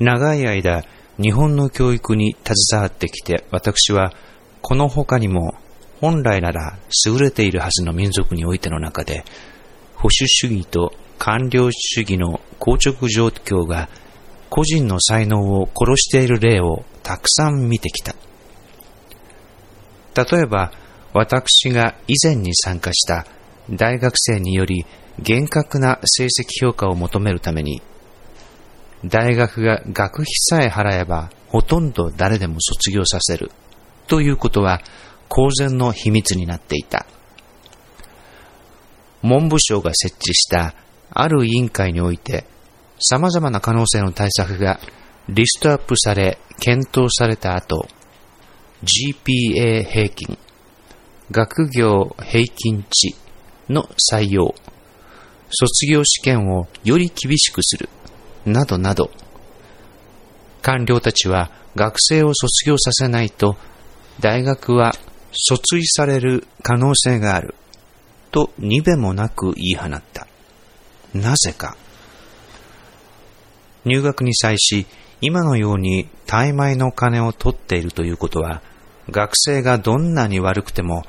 [0.00, 0.84] 長い間、
[1.20, 4.12] 日本の教育に携わってきて、私は、
[4.62, 5.54] この他にも、
[6.00, 9.24] 本来なら優れているはずの民族においての中で、
[9.94, 13.88] 保守主義と官僚主義の硬直状況が
[14.50, 18.14] 個人の才能を殺している例をたくさん見てきた。
[20.14, 20.72] 例えば、
[21.12, 23.26] 私が以前に参加した
[23.70, 24.84] 大学生により
[25.18, 26.28] 厳格な成績
[26.60, 27.80] 評価を求めるために、
[29.04, 33.50] 大学が学費さえ払えばほとんど誰でも卒業させる
[34.06, 34.80] ということは
[35.28, 37.06] 公然の秘密になっていた。
[39.22, 40.74] 文部省が設置した
[41.10, 42.44] ある委員会において
[43.00, 44.80] 様々な可能性の対策が
[45.28, 47.88] リストアップされ検討された後、
[48.82, 50.38] GPA 平均、
[51.30, 53.14] 学業平均値
[53.68, 54.54] の採用、
[55.50, 57.88] 卒業試験をより厳しくする、
[58.46, 59.10] などなど、
[60.62, 63.56] 官僚たちは学生を卒業させないと、
[64.20, 64.94] 大学は
[65.50, 67.54] 訴追される可能性がある、
[68.30, 70.26] とにべもなく言い放った。
[71.14, 71.76] なぜか。
[73.84, 74.86] 入学に際し、
[75.20, 78.62] 今のように怠米の金を取っているということは、
[79.10, 81.04] 学生がどんなに悪くても、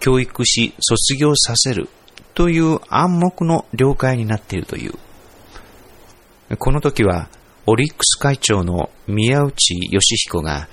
[0.00, 1.88] 教育し卒業させる
[2.34, 4.94] という暗黙の了解になっているという。
[6.58, 7.28] この時は、
[7.66, 10.68] オリックス会長の宮内義彦が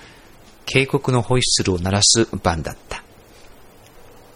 [0.66, 3.04] 警告のホイッスルを鳴らす番だった。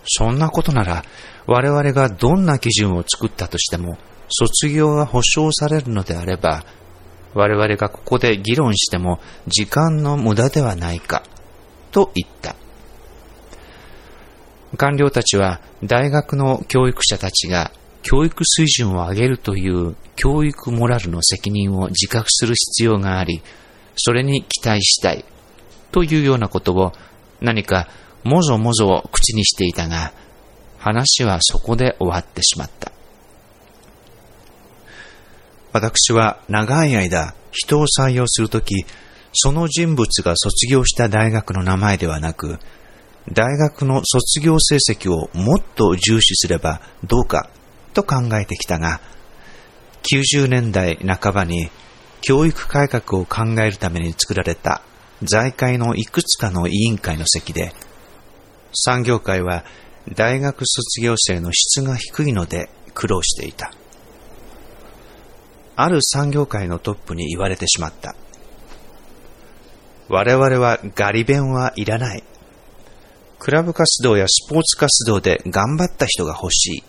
[0.05, 1.03] そんなことなら、
[1.45, 3.97] 我々がどんな基準を作ったとしても、
[4.29, 6.63] 卒業が保証されるのであれば、
[7.33, 11.23] 我々がここで議論しても時間の無駄ではないか、
[11.91, 12.55] と言った。
[14.77, 17.71] 官僚たちは大学の教育者たちが
[18.03, 23.41] 教育水準を上げるという教育モラルの責任を自覚する必要があり、
[23.95, 25.25] それに期待したい
[25.91, 26.91] というようなことを
[27.41, 27.87] 何か
[28.23, 30.13] もぞもぞ口にしていたが、
[30.77, 32.91] 話はそこで終わってしまった。
[35.71, 38.85] 私は長い間人を採用するとき、
[39.33, 42.59] その人物が卒業した大学の名前ではなく、
[43.31, 47.49] 大学の卒業成績をもっと重視すればどうか
[47.93, 48.99] と考えてきたが、
[50.11, 51.69] 90年代半ばに
[52.21, 54.81] 教育改革を考えるために作られた
[55.23, 57.73] 財界のいくつかの委員会の席で、
[58.73, 59.63] 産業界は
[60.15, 63.71] 大学卒業生の質が低いので苦労していた。
[65.75, 68.15] ある産業界のトップに言われてしまった。
[70.09, 72.23] 我々はガリ弁はいらない。
[73.39, 76.83] クラブ活動やスポーツ活動で頑張った人が欲しい。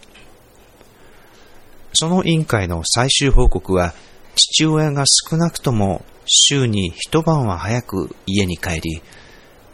[1.94, 3.94] その委員会の最終報告は、
[4.34, 9.02] 父親が少なくとも週に一晩は早く家に帰り、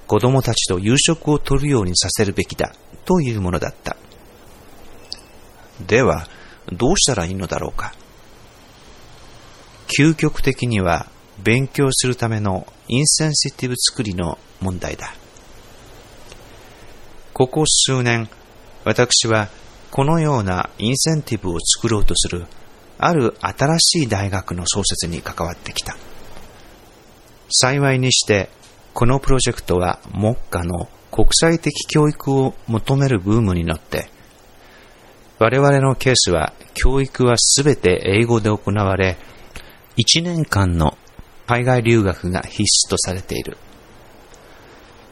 [0.07, 2.75] 子供たちと夕食をとるようにさせるべきだ
[3.07, 3.97] というものだった。
[5.87, 6.29] では、
[6.73, 7.95] どうしたらいいのだろうか。
[9.99, 11.09] 究極的には
[11.43, 15.15] 勉強するためのインセンシティブ作りの問題だ。
[17.33, 18.29] ここ数年、
[18.85, 19.49] 私は
[19.91, 22.47] このようなインセンティブを作ろうとする
[23.03, 25.97] ある新しい大学の創設に関わってきた。
[27.49, 28.51] 幸いにして、
[28.93, 34.11] このプロジェクトは目下の国際的教育を求めるブームに乗って、
[35.39, 39.17] 我々のケースは教育はすべて英語で行われ、
[39.97, 40.99] 1年間の
[41.47, 43.57] 海外留学が必須とされている。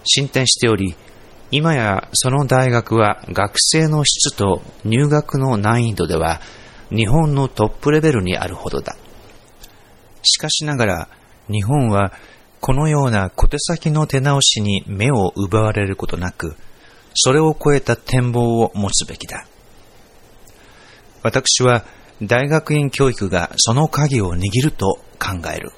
[0.05, 0.95] 進展しており、
[1.51, 6.41] 今やその大学は学生の質と入学の難易度では
[6.91, 8.97] 日本のトップレベルにあるほどだ。
[10.23, 11.09] しかしながら
[11.51, 12.13] 日本は
[12.61, 16.57] このような小手先の手直しに目を奪われることなく、
[17.15, 19.47] それを超えた展望を持つべきだ。
[21.23, 21.85] 私は
[22.23, 25.73] 大学院教育がその鍵を握ると考える。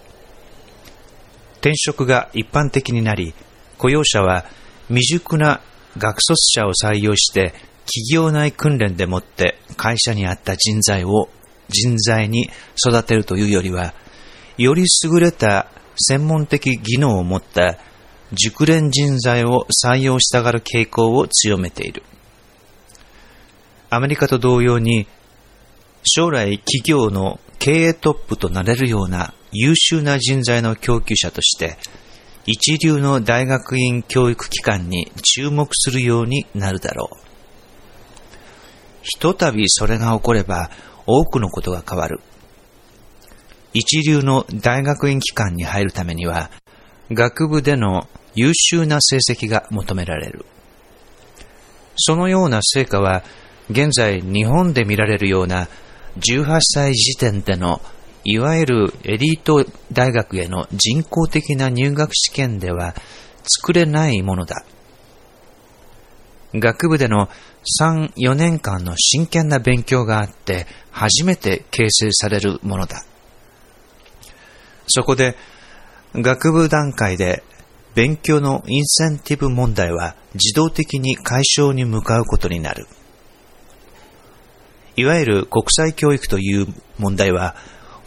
[1.58, 3.34] 転職が一般的になり、
[3.78, 4.46] 雇用者は
[4.90, 5.60] 未熟な
[5.96, 7.54] 学卒者を採用して
[7.86, 11.28] 企業内訓練でもって会社にあった人材を
[11.68, 13.94] 人材に育てるというよりは、
[14.58, 17.78] より優れた専門的技能を持った
[18.32, 22.02] 熟練人材を採用したがる傾向を強めている。
[23.88, 25.06] アメリカと同様に
[26.04, 31.76] 将来企業の経営トップとなれるような優秀な人材の供給者として、
[32.46, 37.16] 一流の大学院教育機関に注目するようになるだろう。
[39.02, 40.70] ひとたびそれが起これば
[41.06, 42.20] 多くのことが変わる。
[43.72, 46.50] 一流の大学院機関に入るためには、
[47.10, 50.44] 学部での優秀な成績が求められる。
[51.96, 53.22] そのような成果は、
[53.70, 55.68] 現在日本で見られるような
[56.18, 57.80] 18歳時点での
[58.24, 62.94] いわゆるエリート大学への人工的な入学試験では
[63.42, 64.64] 作れないものだ。
[66.54, 67.28] 学部での
[67.80, 73.04] 3、4年間の真剣な勉強があって初めて形成されるものだ。
[74.88, 75.36] そこで
[76.14, 77.44] 学部段階で
[77.94, 82.86] 勉強のインセンティブ問題は自動的に解消に向かうことになる。
[84.96, 86.66] いわゆる国際教育という
[86.98, 87.54] 問題は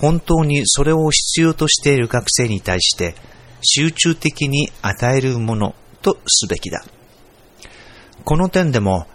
[0.03, 3.15] 本当にそれを必要としている学生に対して
[3.61, 6.83] 集中的に与えるものとすべきだ。
[8.25, 9.07] この点でも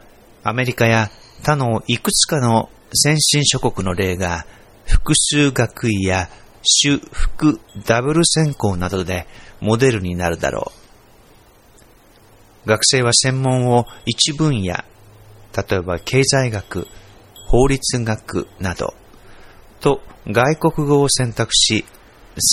[0.43, 1.11] アメリカや
[1.43, 4.47] 他のいくつかの先進諸国の例が
[4.87, 6.31] 複数学位や
[6.63, 9.27] 主副ダブル専攻などで
[9.61, 10.73] モデルになるだろ
[12.65, 12.67] う。
[12.67, 14.77] 学生は専門を一分野、
[15.55, 16.87] 例えば経済学、
[17.47, 18.95] 法律学など、
[19.81, 21.85] と外国語を選択し、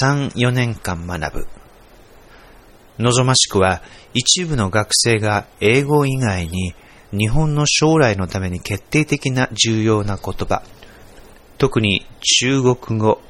[0.02, 1.48] 3、4年間学ぶ。
[3.00, 3.82] 望ましくは
[4.14, 6.74] 一部の学生が英語以外に
[7.12, 10.64] 日本の将来のために決定的な重要な言葉、
[11.58, 12.06] 特に
[12.40, 13.22] 中国語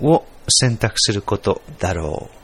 [0.00, 2.39] を選択することだろう。